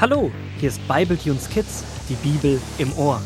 Hallo, 0.00 0.30
hier 0.60 0.68
ist 0.68 0.86
Bibletunes 0.86 1.50
Kids, 1.50 1.82
die 2.08 2.14
Bibel 2.14 2.60
im 2.78 2.96
Ohr. 2.96 3.20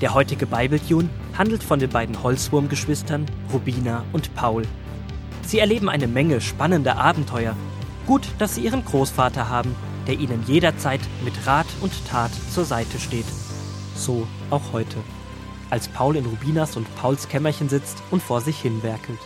Der 0.00 0.14
heutige 0.14 0.46
Bibletune 0.46 1.10
handelt 1.36 1.62
von 1.62 1.78
den 1.78 1.90
beiden 1.90 2.22
Holzwurmgeschwistern 2.22 3.26
Rubina 3.52 4.02
und 4.14 4.34
Paul. 4.34 4.62
Sie 5.42 5.58
erleben 5.58 5.90
eine 5.90 6.06
Menge 6.06 6.40
spannender 6.40 6.96
Abenteuer. 6.96 7.54
Gut, 8.06 8.26
dass 8.38 8.54
sie 8.54 8.62
ihren 8.62 8.82
Großvater 8.82 9.50
haben, 9.50 9.76
der 10.06 10.14
ihnen 10.14 10.42
jederzeit 10.46 11.02
mit 11.22 11.46
Rat 11.46 11.66
und 11.82 11.92
Tat 12.06 12.30
zur 12.50 12.64
Seite 12.64 12.98
steht. 12.98 13.26
So 13.94 14.26
auch 14.48 14.72
heute, 14.72 14.96
als 15.68 15.88
Paul 15.88 16.16
in 16.16 16.24
Rubinas 16.24 16.78
und 16.78 16.86
Pauls 16.96 17.28
Kämmerchen 17.28 17.68
sitzt 17.68 18.02
und 18.10 18.22
vor 18.22 18.40
sich 18.40 18.58
hinwerkelt. 18.58 19.20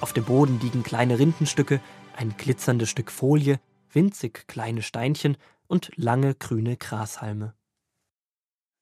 Auf 0.00 0.12
dem 0.12 0.22
Boden 0.22 0.60
liegen 0.62 0.84
kleine 0.84 1.18
Rindenstücke, 1.18 1.80
ein 2.16 2.36
glitzerndes 2.38 2.88
Stück 2.88 3.10
Folie, 3.10 3.58
winzig 3.92 4.46
kleine 4.46 4.82
Steinchen 4.82 5.36
und 5.68 5.90
lange 5.96 6.34
grüne 6.34 6.76
Grashalme. 6.76 7.54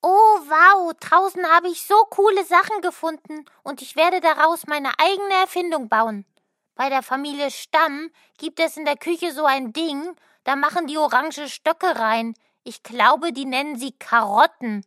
Oh, 0.03 0.09
wow, 0.09 0.95
draußen 0.99 1.45
habe 1.47 1.69
ich 1.69 1.87
so 1.87 1.97
coole 2.11 2.45
Sachen 2.45 2.81
gefunden 2.81 3.45
und 3.63 3.83
ich 3.83 3.97
werde 3.97 4.21
daraus 4.21 4.67
meine 4.67 4.93
eigene 4.99 5.35
Erfindung 5.35 5.89
bauen. 5.89 6.25
Bei 6.77 6.89
der 6.89 7.03
Familie 7.03 7.51
Stamm 7.51 8.11
gibt 8.39 8.61
es 8.61 8.77
in 8.77 8.85
der 8.85 8.97
Küche 8.97 9.33
so 9.33 9.45
ein 9.45 9.73
Ding, 9.73 10.15
da 10.45 10.55
machen 10.55 10.87
die 10.87 10.97
orange 10.97 11.49
Stöcke 11.49 11.99
rein. 11.99 12.35
Ich 12.63 12.85
glaube, 12.85 13.33
die 13.33 13.47
nennen 13.47 13.77
sie 13.77 13.93
Karotten. 13.93 14.85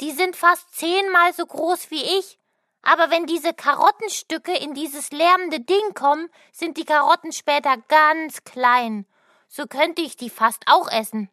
Die 0.00 0.12
sind 0.12 0.34
fast 0.34 0.74
zehnmal 0.74 1.34
so 1.34 1.44
groß 1.44 1.90
wie 1.90 2.02
ich. 2.18 2.38
Aber 2.80 3.10
wenn 3.10 3.26
diese 3.26 3.52
Karottenstücke 3.52 4.56
in 4.56 4.74
dieses 4.74 5.10
lärmende 5.10 5.60
Ding 5.60 5.94
kommen, 5.94 6.30
sind 6.52 6.76
die 6.76 6.84
Karotten 6.84 7.32
später 7.32 7.76
ganz 7.88 8.44
klein. 8.44 9.06
So 9.48 9.66
könnte 9.66 10.02
ich 10.02 10.16
die 10.16 10.30
fast 10.30 10.64
auch 10.66 10.90
essen. 10.90 11.28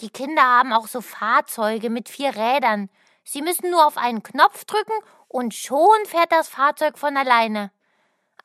Die 0.00 0.10
Kinder 0.10 0.42
haben 0.42 0.72
auch 0.72 0.86
so 0.86 1.00
Fahrzeuge 1.00 1.90
mit 1.90 2.08
vier 2.08 2.36
Rädern. 2.36 2.88
Sie 3.24 3.42
müssen 3.42 3.70
nur 3.70 3.86
auf 3.86 3.96
einen 3.96 4.22
Knopf 4.22 4.64
drücken 4.64 4.92
und 5.26 5.54
schon 5.54 6.06
fährt 6.06 6.32
das 6.32 6.48
Fahrzeug 6.48 6.96
von 6.98 7.16
alleine. 7.16 7.70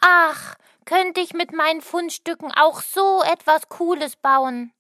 Ach, 0.01 0.55
könnte 0.85 1.21
ich 1.21 1.33
mit 1.33 1.53
meinen 1.53 1.81
Fundstücken 1.81 2.51
auch 2.51 2.81
so 2.81 3.21
etwas 3.23 3.69
Cooles 3.69 4.15
bauen. 4.15 4.71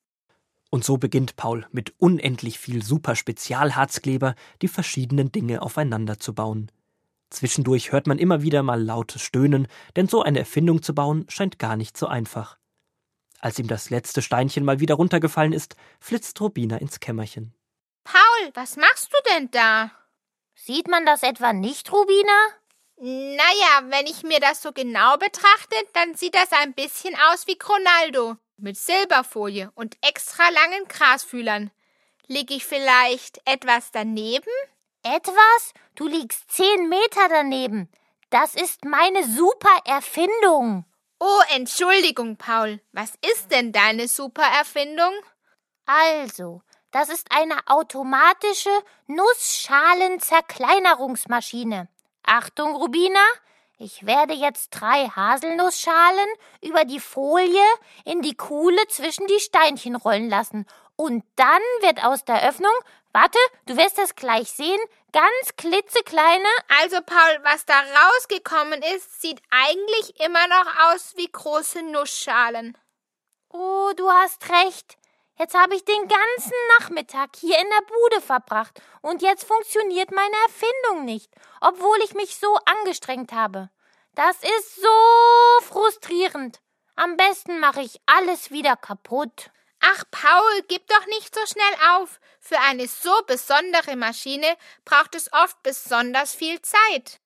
Und 0.69 0.83
so 0.83 0.97
beginnt 0.97 1.35
Paul 1.35 1.67
mit 1.71 1.93
unendlich 1.99 2.57
viel 2.57 2.83
super 2.83 3.15
Spezialharzkleber 3.15 4.33
die 4.63 4.67
verschiedenen 4.67 5.31
Dinge 5.31 5.61
aufeinander 5.61 6.19
zu 6.19 6.33
bauen. 6.33 6.71
Zwischendurch 7.29 7.91
hört 7.91 8.07
man 8.07 8.17
immer 8.17 8.41
wieder 8.41 8.63
mal 8.63 8.81
lautes 8.81 9.21
Stöhnen, 9.21 9.67
denn 9.95 10.07
so 10.07 10.23
eine 10.23 10.39
Erfindung 10.39 10.81
zu 10.81 10.95
bauen 10.95 11.25
scheint 11.29 11.59
gar 11.59 11.77
nicht 11.77 11.95
so 11.97 12.07
einfach. 12.07 12.57
Als 13.43 13.59
ihm 13.59 13.67
das 13.67 13.89
letzte 13.89 14.21
Steinchen 14.21 14.63
mal 14.63 14.79
wieder 14.79 14.95
runtergefallen 14.95 15.51
ist, 15.51 15.75
flitzt 15.99 16.39
Rubina 16.39 16.77
ins 16.77 17.01
Kämmerchen. 17.01 17.53
Paul, 18.05 18.51
was 18.53 18.77
machst 18.77 19.11
du 19.11 19.17
denn 19.33 19.51
da? 19.51 19.91
Sieht 20.55 20.87
man 20.87 21.05
das 21.05 21.23
etwa 21.23 21.51
nicht, 21.51 21.91
Rubina? 21.91 22.31
Naja, 22.95 23.89
wenn 23.89 24.05
ich 24.05 24.23
mir 24.23 24.39
das 24.39 24.61
so 24.61 24.71
genau 24.71 25.17
betrachte, 25.17 25.75
dann 25.91 26.15
sieht 26.15 26.35
das 26.35 26.53
ein 26.53 26.73
bisschen 26.73 27.17
aus 27.31 27.45
wie 27.45 27.57
Ronaldo. 27.61 28.37
Mit 28.55 28.77
Silberfolie 28.77 29.71
und 29.75 29.97
extra 30.01 30.47
langen 30.47 30.87
Grasfühlern. 30.87 31.69
Lieg 32.27 32.49
ich 32.49 32.65
vielleicht 32.65 33.41
etwas 33.43 33.91
daneben? 33.91 34.53
Etwas? 35.03 35.73
Du 35.95 36.07
liegst 36.07 36.49
zehn 36.49 36.87
Meter 36.87 37.27
daneben. 37.27 37.89
Das 38.29 38.55
ist 38.55 38.85
meine 38.85 39.27
super 39.27 39.79
Erfindung. 39.83 40.85
Oh, 41.25 41.41
Entschuldigung, 41.55 42.35
Paul. 42.35 42.81
Was 42.91 43.13
ist 43.31 43.49
denn 43.49 43.71
deine 43.71 44.09
super 44.09 44.43
Erfindung? 44.43 45.13
Also, 45.85 46.63
das 46.91 47.07
ist 47.07 47.27
eine 47.31 47.55
automatische 47.67 48.69
Nussschalenzerkleinerungsmaschine. 49.07 51.87
Achtung, 52.23 52.75
Rubina, 52.75 53.23
ich 53.77 54.05
werde 54.05 54.33
jetzt 54.33 54.71
drei 54.71 55.07
Haselnussschalen 55.07 56.27
über 56.61 56.83
die 56.83 56.99
Folie 56.99 57.63
in 58.03 58.21
die 58.21 58.35
Kuhle 58.35 58.85
zwischen 58.89 59.25
die 59.27 59.39
Steinchen 59.39 59.95
rollen 59.95 60.29
lassen. 60.29 60.65
Und 60.95 61.23
dann 61.35 61.61
wird 61.81 62.03
aus 62.03 62.23
der 62.25 62.47
Öffnung, 62.47 62.73
warte, 63.11 63.39
du 63.65 63.77
wirst 63.77 63.97
es 63.99 64.15
gleich 64.15 64.51
sehen, 64.51 64.79
ganz 65.11 65.55
klitzekleine. 65.57 66.47
Also, 66.81 66.97
Paul, 67.05 67.39
was 67.43 67.65
da 67.65 67.79
rausgekommen 67.79 68.81
ist, 68.95 69.21
sieht 69.21 69.41
eigentlich 69.49 70.19
immer 70.19 70.47
noch 70.47 70.91
aus 70.91 71.13
wie 71.15 71.31
große 71.31 71.81
Nussschalen. 71.83 72.77
Oh, 73.49 73.91
du 73.95 74.09
hast 74.09 74.49
recht. 74.49 74.97
Jetzt 75.37 75.55
habe 75.55 75.75
ich 75.75 75.83
den 75.83 76.07
ganzen 76.07 76.53
Nachmittag 76.79 77.35
hier 77.37 77.57
in 77.57 77.67
der 77.69 77.81
Bude 77.87 78.21
verbracht 78.21 78.79
und 79.01 79.23
jetzt 79.23 79.45
funktioniert 79.45 80.11
meine 80.11 80.35
Erfindung 80.43 81.05
nicht, 81.05 81.31
obwohl 81.59 81.97
ich 82.03 82.13
mich 82.13 82.35
so 82.37 82.55
angestrengt 82.65 83.31
habe. 83.31 83.69
Das 84.13 84.35
ist 84.37 84.75
so 84.75 85.67
frustrierend. 85.67 86.59
Am 86.95 87.17
besten 87.17 87.59
mache 87.59 87.81
ich 87.81 87.99
alles 88.05 88.51
wieder 88.51 88.75
kaputt. 88.75 89.49
Ach, 89.85 90.05
Paul, 90.11 90.63
gib 90.69 90.87
doch 90.87 91.05
nicht 91.07 91.35
so 91.35 91.41
schnell 91.45 91.89
auf. 91.97 92.21
Für 92.39 92.57
eine 92.61 92.87
so 92.87 93.11
besondere 93.27 93.97
Maschine 93.97 94.47
braucht 94.85 95.13
es 95.13 95.31
oft 95.33 95.61
besonders 95.61 96.33
viel 96.33 96.61
Zeit. 96.61 97.19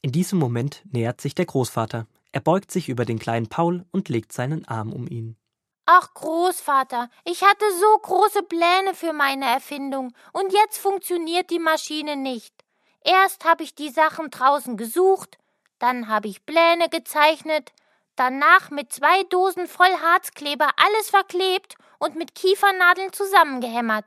In 0.00 0.10
diesem 0.10 0.38
Moment 0.38 0.82
nähert 0.90 1.20
sich 1.20 1.34
der 1.34 1.44
Großvater. 1.44 2.06
Er 2.32 2.40
beugt 2.40 2.70
sich 2.70 2.88
über 2.88 3.04
den 3.04 3.18
kleinen 3.18 3.50
Paul 3.50 3.84
und 3.90 4.08
legt 4.08 4.32
seinen 4.32 4.66
Arm 4.66 4.94
um 4.94 5.08
ihn. 5.08 5.36
Ach, 5.84 6.14
Großvater, 6.14 7.10
ich 7.24 7.42
hatte 7.42 7.64
so 7.78 7.98
große 7.98 8.44
Pläne 8.44 8.94
für 8.94 9.12
meine 9.12 9.46
Erfindung, 9.46 10.14
und 10.32 10.52
jetzt 10.52 10.78
funktioniert 10.78 11.50
die 11.50 11.58
Maschine 11.58 12.16
nicht. 12.16 12.54
Erst 13.02 13.44
habe 13.44 13.64
ich 13.64 13.74
die 13.74 13.90
Sachen 13.90 14.30
draußen 14.30 14.76
gesucht, 14.76 15.36
dann 15.78 16.08
habe 16.08 16.28
ich 16.28 16.46
Pläne 16.46 16.88
gezeichnet, 16.88 17.72
danach 18.14 18.70
mit 18.70 18.92
zwei 18.92 19.24
Dosen 19.24 19.66
voll 19.66 19.92
Harzkleber 20.00 20.70
alles 20.76 21.10
verklebt 21.10 21.76
und 22.00 22.16
mit 22.16 22.34
Kiefernadeln 22.34 23.12
zusammengehämmert. 23.12 24.06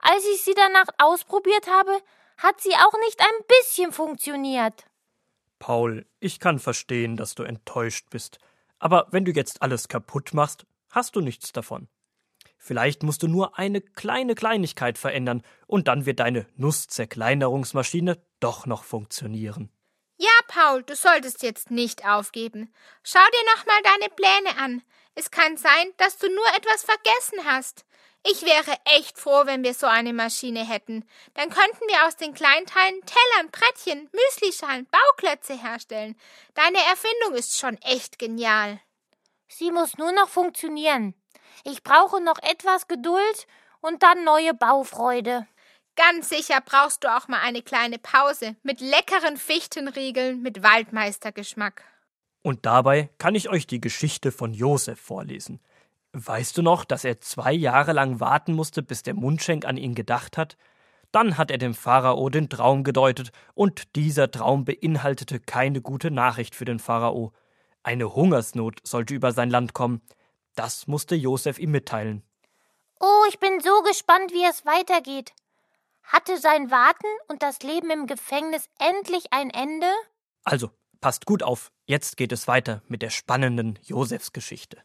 Als 0.00 0.24
ich 0.34 0.42
sie 0.42 0.54
danach 0.54 0.88
ausprobiert 0.98 1.68
habe, 1.68 1.96
hat 2.38 2.60
sie 2.60 2.74
auch 2.74 2.98
nicht 3.04 3.20
ein 3.20 3.46
bisschen 3.46 3.92
funktioniert. 3.92 4.84
Paul, 5.58 6.06
ich 6.20 6.40
kann 6.40 6.58
verstehen, 6.58 7.16
dass 7.16 7.34
du 7.34 7.44
enttäuscht 7.44 8.10
bist. 8.10 8.38
Aber 8.78 9.06
wenn 9.10 9.24
du 9.24 9.32
jetzt 9.32 9.62
alles 9.62 9.88
kaputt 9.88 10.34
machst, 10.34 10.66
hast 10.90 11.16
du 11.16 11.20
nichts 11.20 11.52
davon. 11.52 11.88
Vielleicht 12.58 13.02
musst 13.02 13.22
du 13.22 13.28
nur 13.28 13.58
eine 13.58 13.80
kleine 13.80 14.34
Kleinigkeit 14.34 14.98
verändern, 14.98 15.42
und 15.66 15.88
dann 15.88 16.04
wird 16.04 16.20
deine 16.20 16.46
Nusszerkleinerungsmaschine 16.56 18.18
doch 18.40 18.66
noch 18.66 18.84
funktionieren. 18.84 19.70
Ja, 20.18 20.30
Paul, 20.48 20.82
du 20.82 20.96
solltest 20.96 21.42
jetzt 21.42 21.70
nicht 21.70 22.06
aufgeben. 22.06 22.72
Schau 23.02 23.20
dir 23.20 23.54
noch 23.54 23.66
mal 23.66 23.82
deine 23.82 24.10
Pläne 24.10 24.58
an. 24.58 24.82
Es 25.14 25.30
kann 25.30 25.56
sein, 25.56 25.92
dass 25.98 26.16
du 26.18 26.28
nur 26.28 26.46
etwas 26.56 26.84
vergessen 26.84 27.44
hast. 27.44 27.84
Ich 28.28 28.42
wäre 28.42 28.76
echt 28.84 29.18
froh, 29.18 29.42
wenn 29.44 29.62
wir 29.62 29.74
so 29.74 29.86
eine 29.86 30.12
Maschine 30.12 30.66
hätten. 30.66 31.06
Dann 31.34 31.50
könnten 31.50 31.86
wir 31.86 32.06
aus 32.06 32.16
den 32.16 32.34
Kleinteilen 32.34 33.00
Tellern, 33.02 33.50
Brettchen, 33.52 34.10
Müslischalen, 34.12 34.86
Bauklötze 34.86 35.54
herstellen. 35.54 36.18
Deine 36.54 36.78
Erfindung 36.78 37.34
ist 37.34 37.58
schon 37.58 37.76
echt 37.82 38.18
genial. 38.18 38.80
Sie 39.48 39.70
muss 39.70 39.96
nur 39.96 40.12
noch 40.12 40.28
funktionieren. 40.28 41.14
Ich 41.62 41.82
brauche 41.82 42.20
noch 42.20 42.38
etwas 42.42 42.88
Geduld 42.88 43.46
und 43.80 44.02
dann 44.02 44.24
neue 44.24 44.54
Baufreude. 44.54 45.46
Ganz 45.96 46.28
sicher 46.28 46.60
brauchst 46.64 47.04
du 47.04 47.14
auch 47.14 47.26
mal 47.26 47.40
eine 47.40 47.62
kleine 47.62 47.98
Pause 47.98 48.54
mit 48.62 48.80
leckeren 48.80 49.38
Fichtenriegeln 49.38 50.42
mit 50.42 50.62
Waldmeistergeschmack. 50.62 51.84
Und 52.42 52.66
dabei 52.66 53.08
kann 53.18 53.34
ich 53.34 53.48
euch 53.48 53.66
die 53.66 53.80
Geschichte 53.80 54.30
von 54.30 54.52
Josef 54.52 55.00
vorlesen. 55.00 55.58
Weißt 56.12 56.56
du 56.56 56.62
noch, 56.62 56.84
dass 56.84 57.04
er 57.04 57.20
zwei 57.20 57.52
Jahre 57.52 57.92
lang 57.92 58.20
warten 58.20 58.52
musste, 58.52 58.82
bis 58.82 59.02
der 59.02 59.14
Mundschenk 59.14 59.64
an 59.64 59.76
ihn 59.76 59.94
gedacht 59.94 60.36
hat? 60.36 60.56
Dann 61.12 61.38
hat 61.38 61.50
er 61.50 61.58
dem 61.58 61.74
Pharao 61.74 62.28
den 62.28 62.50
Traum 62.50 62.84
gedeutet, 62.84 63.32
und 63.54 63.96
dieser 63.96 64.30
Traum 64.30 64.64
beinhaltete 64.64 65.40
keine 65.40 65.80
gute 65.80 66.10
Nachricht 66.10 66.54
für 66.54 66.64
den 66.64 66.78
Pharao. 66.78 67.32
Eine 67.82 68.14
Hungersnot 68.14 68.80
sollte 68.86 69.14
über 69.14 69.32
sein 69.32 69.50
Land 69.50 69.72
kommen. 69.72 70.02
Das 70.54 70.86
musste 70.86 71.14
Josef 71.14 71.58
ihm 71.58 71.70
mitteilen. 71.70 72.22
Oh, 73.00 73.24
ich 73.28 73.38
bin 73.38 73.60
so 73.60 73.82
gespannt, 73.82 74.32
wie 74.32 74.44
es 74.44 74.64
weitergeht. 74.66 75.32
Hatte 76.06 76.38
sein 76.38 76.70
Warten 76.70 77.06
und 77.28 77.42
das 77.42 77.60
Leben 77.60 77.90
im 77.90 78.06
Gefängnis 78.06 78.68
endlich 78.78 79.32
ein 79.32 79.50
Ende? 79.50 79.86
Also, 80.44 80.70
passt 81.00 81.26
gut 81.26 81.42
auf, 81.42 81.72
jetzt 81.86 82.16
geht 82.16 82.32
es 82.32 82.46
weiter 82.46 82.82
mit 82.86 83.02
der 83.02 83.10
spannenden 83.10 83.78
Josefsgeschichte. 83.82 84.78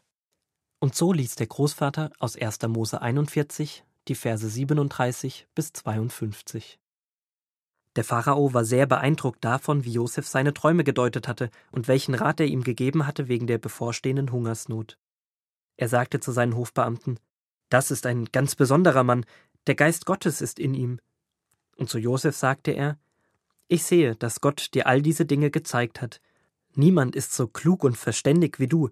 Und 0.80 0.96
so 0.96 1.12
liest 1.12 1.38
der 1.38 1.46
Großvater 1.46 2.10
aus 2.18 2.36
1. 2.36 2.62
Mose 2.68 3.00
41 3.00 3.84
die 4.08 4.14
Verse 4.16 4.48
37 4.48 5.46
bis 5.54 5.72
52. 5.72 6.80
Der 7.94 8.04
Pharao 8.04 8.52
war 8.54 8.64
sehr 8.64 8.86
beeindruckt 8.86 9.44
davon, 9.44 9.84
wie 9.84 9.92
Josef 9.92 10.26
seine 10.26 10.54
Träume 10.54 10.82
gedeutet 10.82 11.28
hatte 11.28 11.50
und 11.70 11.88
welchen 11.88 12.14
Rat 12.14 12.40
er 12.40 12.46
ihm 12.46 12.64
gegeben 12.64 13.06
hatte 13.06 13.28
wegen 13.28 13.46
der 13.46 13.58
bevorstehenden 13.58 14.32
Hungersnot. 14.32 14.98
Er 15.76 15.88
sagte 15.88 16.20
zu 16.20 16.32
seinen 16.32 16.56
Hofbeamten: 16.56 17.18
Das 17.68 17.90
ist 17.90 18.06
ein 18.06 18.24
ganz 18.26 18.56
besonderer 18.56 19.04
Mann, 19.04 19.24
der 19.66 19.74
Geist 19.74 20.06
Gottes 20.06 20.40
ist 20.40 20.58
in 20.58 20.74
ihm. 20.74 21.00
Und 21.76 21.88
zu 21.88 21.98
Josef 21.98 22.36
sagte 22.36 22.72
er, 22.72 22.98
Ich 23.68 23.84
sehe, 23.84 24.16
dass 24.16 24.40
Gott 24.40 24.74
dir 24.74 24.86
all 24.86 25.02
diese 25.02 25.26
Dinge 25.26 25.50
gezeigt 25.50 26.00
hat. 26.00 26.20
Niemand 26.74 27.16
ist 27.16 27.32
so 27.34 27.46
klug 27.46 27.84
und 27.84 27.96
verständig 27.96 28.58
wie 28.58 28.68
du, 28.68 28.90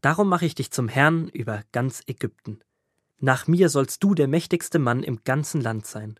darum 0.00 0.28
mache 0.28 0.46
ich 0.46 0.54
dich 0.54 0.70
zum 0.70 0.88
Herrn 0.88 1.28
über 1.28 1.62
ganz 1.72 2.02
Ägypten. 2.06 2.60
Nach 3.20 3.46
mir 3.46 3.68
sollst 3.68 4.02
du 4.02 4.14
der 4.14 4.28
mächtigste 4.28 4.78
Mann 4.78 5.02
im 5.02 5.24
ganzen 5.24 5.60
Land 5.60 5.86
sein. 5.86 6.18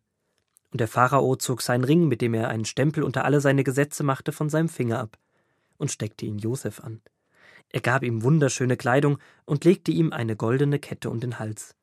Und 0.70 0.80
der 0.80 0.88
Pharao 0.88 1.36
zog 1.36 1.62
seinen 1.62 1.84
Ring, 1.84 2.08
mit 2.08 2.20
dem 2.20 2.34
er 2.34 2.48
einen 2.48 2.64
Stempel 2.64 3.02
unter 3.02 3.24
alle 3.24 3.40
seine 3.40 3.62
Gesetze 3.62 4.02
machte, 4.02 4.32
von 4.32 4.48
seinem 4.48 4.68
Finger 4.68 4.98
ab 5.00 5.18
und 5.76 5.90
steckte 5.90 6.26
ihn 6.26 6.38
Josef 6.38 6.80
an. 6.80 7.02
Er 7.70 7.80
gab 7.80 8.02
ihm 8.02 8.22
wunderschöne 8.22 8.76
Kleidung 8.76 9.18
und 9.44 9.64
legte 9.64 9.90
ihm 9.90 10.12
eine 10.12 10.36
goldene 10.36 10.78
Kette 10.78 11.10
um 11.10 11.20
den 11.20 11.38
Hals. 11.38 11.74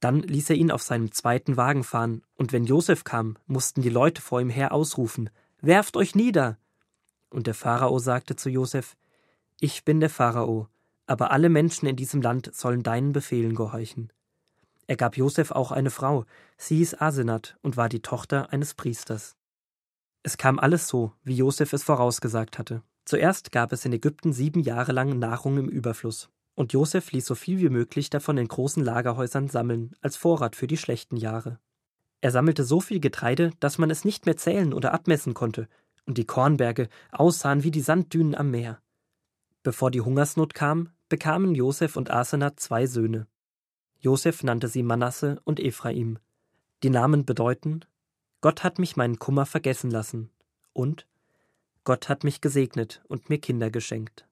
Dann 0.00 0.20
ließ 0.22 0.50
er 0.50 0.56
ihn 0.56 0.70
auf 0.70 0.82
seinem 0.82 1.12
zweiten 1.12 1.56
Wagen 1.56 1.84
fahren, 1.84 2.22
und 2.34 2.52
wenn 2.52 2.64
Josef 2.64 3.04
kam, 3.04 3.36
mussten 3.46 3.82
die 3.82 3.90
Leute 3.90 4.22
vor 4.22 4.40
ihm 4.40 4.50
her 4.50 4.72
ausrufen 4.72 5.30
Werft 5.60 5.96
euch 5.96 6.14
nieder. 6.14 6.56
Und 7.28 7.46
der 7.46 7.54
Pharao 7.54 7.98
sagte 7.98 8.34
zu 8.34 8.48
Josef 8.48 8.96
Ich 9.60 9.84
bin 9.84 10.00
der 10.00 10.08
Pharao, 10.08 10.68
aber 11.06 11.32
alle 11.32 11.50
Menschen 11.50 11.86
in 11.86 11.96
diesem 11.96 12.22
Land 12.22 12.54
sollen 12.54 12.82
deinen 12.82 13.12
Befehlen 13.12 13.54
gehorchen. 13.54 14.10
Er 14.86 14.96
gab 14.96 15.16
Josef 15.16 15.50
auch 15.50 15.70
eine 15.70 15.90
Frau, 15.90 16.24
sie 16.56 16.78
hieß 16.78 17.00
Asenat 17.00 17.56
und 17.62 17.76
war 17.76 17.88
die 17.88 18.00
Tochter 18.00 18.52
eines 18.52 18.74
Priesters. 18.74 19.36
Es 20.22 20.38
kam 20.38 20.58
alles 20.58 20.88
so, 20.88 21.12
wie 21.22 21.36
Josef 21.36 21.72
es 21.72 21.84
vorausgesagt 21.84 22.58
hatte. 22.58 22.82
Zuerst 23.04 23.52
gab 23.52 23.72
es 23.72 23.84
in 23.84 23.92
Ägypten 23.92 24.32
sieben 24.32 24.60
Jahre 24.60 24.92
lang 24.92 25.18
Nahrung 25.18 25.58
im 25.58 25.68
Überfluss, 25.68 26.30
und 26.60 26.74
Josef 26.74 27.10
ließ 27.10 27.24
so 27.24 27.34
viel 27.34 27.58
wie 27.60 27.70
möglich 27.70 28.10
davon 28.10 28.36
in 28.36 28.46
großen 28.46 28.84
Lagerhäusern 28.84 29.48
sammeln, 29.48 29.96
als 30.02 30.18
Vorrat 30.18 30.54
für 30.54 30.66
die 30.66 30.76
schlechten 30.76 31.16
Jahre. 31.16 31.58
Er 32.20 32.32
sammelte 32.32 32.64
so 32.64 32.82
viel 32.82 33.00
Getreide, 33.00 33.52
dass 33.60 33.78
man 33.78 33.88
es 33.88 34.04
nicht 34.04 34.26
mehr 34.26 34.36
zählen 34.36 34.74
oder 34.74 34.92
abmessen 34.92 35.32
konnte, 35.32 35.68
und 36.04 36.18
die 36.18 36.26
Kornberge 36.26 36.90
aussahen 37.12 37.62
wie 37.62 37.70
die 37.70 37.80
Sanddünen 37.80 38.34
am 38.34 38.50
Meer. 38.50 38.78
Bevor 39.62 39.90
die 39.90 40.02
Hungersnot 40.02 40.52
kam, 40.52 40.90
bekamen 41.08 41.54
Josef 41.54 41.96
und 41.96 42.10
Asenat 42.10 42.60
zwei 42.60 42.84
Söhne. 42.84 43.26
Josef 43.98 44.42
nannte 44.42 44.68
sie 44.68 44.82
Manasse 44.82 45.40
und 45.44 45.60
Ephraim. 45.60 46.18
Die 46.82 46.90
Namen 46.90 47.24
bedeuten 47.24 47.86
Gott 48.42 48.64
hat 48.64 48.78
mich 48.78 48.96
meinen 48.96 49.18
Kummer 49.18 49.46
vergessen 49.46 49.90
lassen 49.90 50.30
und 50.74 51.06
Gott 51.84 52.10
hat 52.10 52.22
mich 52.22 52.42
gesegnet 52.42 53.02
und 53.08 53.30
mir 53.30 53.38
Kinder 53.38 53.70
geschenkt. 53.70 54.26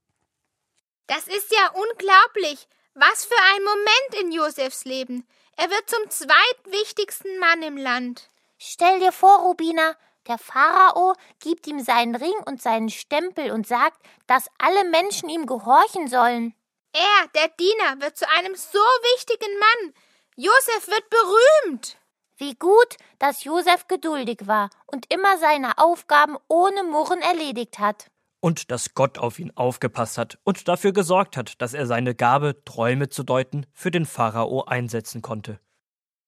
Das 1.09 1.27
ist 1.27 1.48
ja 1.59 1.71
unglaublich. 1.73 2.69
Was 2.95 3.25
für 3.25 3.41
ein 3.55 3.65
Moment 3.65 4.23
in 4.23 4.33
Josefs 4.33 4.85
Leben. 4.85 5.27
Er 5.57 5.71
wird 5.71 5.89
zum 5.89 6.11
zweitwichtigsten 6.11 7.39
Mann 7.39 7.63
im 7.63 7.77
Land. 7.77 8.29
Stell 8.59 8.99
dir 9.01 9.13
vor, 9.13 9.41
Rubina, 9.41 9.95
der 10.27 10.39
Pharao 10.39 11.15
gibt 11.41 11.67
ihm 11.67 11.81
seinen 11.81 12.15
Ring 12.15 12.35
und 12.47 12.61
seinen 12.61 12.91
Stempel 12.91 13.51
und 13.51 13.67
sagt, 13.67 14.01
dass 14.27 14.51
alle 14.59 14.85
Menschen 14.85 15.29
ihm 15.29 15.47
gehorchen 15.47 16.09
sollen. 16.09 16.55
Er, 16.93 17.29
der 17.35 17.49
Diener, 17.49 18.01
wird 18.01 18.17
zu 18.17 18.29
einem 18.31 18.55
so 18.55 18.79
wichtigen 19.15 19.59
Mann. 19.59 19.95
Josef 20.37 20.89
wird 20.89 21.05
berühmt. 21.11 21.97
Wie 22.37 22.55
gut, 22.55 22.97
dass 23.19 23.45
Josef 23.45 23.89
geduldig 23.89 24.47
war 24.47 24.71
und 24.87 25.13
immer 25.13 25.39
seine 25.39 25.79
Aufgaben 25.79 26.37
ohne 26.47 26.85
Murren 26.85 27.21
erledigt 27.21 27.79
hat. 27.79 28.07
Und 28.41 28.71
dass 28.71 28.95
Gott 28.95 29.19
auf 29.19 29.39
ihn 29.39 29.53
aufgepasst 29.57 30.17
hat 30.17 30.39
und 30.45 30.69
dafür 30.69 30.93
gesorgt 30.93 31.37
hat, 31.37 31.61
dass 31.61 31.75
er 31.75 31.87
seine 31.87 32.15
Gabe, 32.15 32.63
Träume 32.65 33.09
zu 33.09 33.25
deuten, 33.25 33.67
für 33.73 33.91
den 33.91 34.07
Pharao 34.07 34.65
einsetzen 34.65 35.23
konnte. 35.23 35.59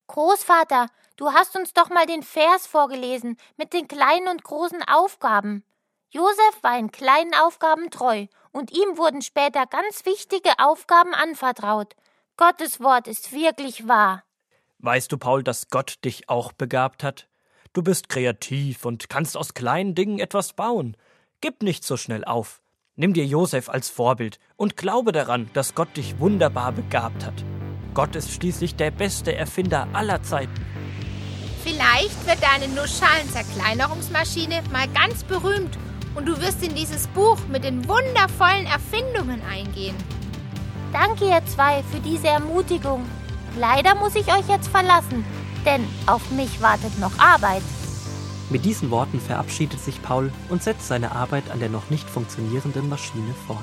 Großvater, 0.08 0.88
du 1.16 1.32
hast 1.32 1.56
uns 1.56 1.72
doch 1.72 1.88
mal 1.88 2.06
den 2.06 2.24
Vers 2.24 2.66
vorgelesen 2.66 3.36
mit 3.56 3.72
den 3.72 3.86
kleinen 3.86 4.26
und 4.26 4.42
großen 4.42 4.82
Aufgaben. 4.82 5.64
Josef 6.10 6.62
war 6.62 6.76
in 6.76 6.90
kleinen 6.90 7.34
Aufgaben 7.34 7.90
treu 7.90 8.26
und 8.50 8.72
ihm 8.72 8.98
wurden 8.98 9.22
später 9.22 9.66
ganz 9.66 10.04
wichtige 10.04 10.50
Aufgaben 10.58 11.14
anvertraut. 11.14 11.94
Gottes 12.36 12.80
Wort 12.80 13.06
ist 13.06 13.32
wirklich 13.32 13.86
wahr. 13.86 14.24
Weißt 14.78 15.12
du, 15.12 15.18
Paul, 15.18 15.44
dass 15.44 15.68
Gott 15.68 16.04
dich 16.04 16.28
auch 16.28 16.52
begabt 16.52 17.04
hat? 17.04 17.28
Du 17.72 17.82
bist 17.82 18.08
kreativ 18.08 18.84
und 18.84 19.08
kannst 19.08 19.36
aus 19.36 19.54
kleinen 19.54 19.94
Dingen 19.94 20.18
etwas 20.18 20.54
bauen. 20.54 20.96
Gib 21.42 21.62
nicht 21.62 21.84
so 21.84 21.96
schnell 21.96 22.22
auf. 22.24 22.60
Nimm 22.96 23.14
dir 23.14 23.24
Josef 23.24 23.70
als 23.70 23.88
Vorbild 23.88 24.38
und 24.56 24.76
glaube 24.76 25.10
daran, 25.10 25.48
dass 25.54 25.74
Gott 25.74 25.96
dich 25.96 26.18
wunderbar 26.18 26.72
begabt 26.72 27.24
hat. 27.24 27.32
Gott 27.94 28.14
ist 28.14 28.30
schließlich 28.32 28.76
der 28.76 28.90
beste 28.90 29.34
Erfinder 29.34 29.88
aller 29.94 30.22
Zeiten. 30.22 30.52
Vielleicht 31.64 32.26
wird 32.26 32.42
deine 32.42 32.68
Nussschalen-Zerkleinerungsmaschine 32.74 34.62
mal 34.70 34.86
ganz 34.88 35.24
berühmt 35.24 35.78
und 36.14 36.26
du 36.26 36.38
wirst 36.42 36.62
in 36.62 36.74
dieses 36.74 37.06
Buch 37.08 37.38
mit 37.48 37.64
den 37.64 37.88
wundervollen 37.88 38.66
Erfindungen 38.66 39.40
eingehen. 39.50 39.96
Danke, 40.92 41.26
ihr 41.26 41.42
zwei, 41.46 41.82
für 41.84 42.00
diese 42.00 42.28
Ermutigung. 42.28 43.06
Leider 43.58 43.94
muss 43.94 44.14
ich 44.14 44.26
euch 44.26 44.46
jetzt 44.48 44.68
verlassen, 44.68 45.24
denn 45.64 45.88
auf 46.06 46.30
mich 46.32 46.60
wartet 46.60 46.98
noch 46.98 47.18
Arbeit. 47.18 47.62
Mit 48.50 48.64
diesen 48.64 48.90
Worten 48.90 49.20
verabschiedet 49.20 49.78
sich 49.78 50.02
Paul 50.02 50.32
und 50.48 50.60
setzt 50.60 50.88
seine 50.88 51.12
Arbeit 51.12 51.48
an 51.52 51.60
der 51.60 51.68
noch 51.68 51.88
nicht 51.88 52.10
funktionierenden 52.10 52.88
Maschine 52.88 53.32
fort. 53.46 53.58